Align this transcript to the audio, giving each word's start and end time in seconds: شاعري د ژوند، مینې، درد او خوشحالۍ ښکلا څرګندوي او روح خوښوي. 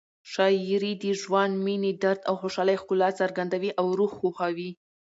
شاعري 0.33 0.93
د 1.03 1.05
ژوند، 1.21 1.53
مینې، 1.65 1.91
درد 2.03 2.21
او 2.29 2.35
خوشحالۍ 2.41 2.75
ښکلا 2.81 3.09
څرګندوي 3.21 3.71
او 3.79 3.85
روح 3.99 4.11
خوښوي. 4.19 4.69